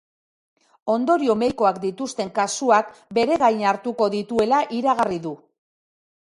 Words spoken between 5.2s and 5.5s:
du.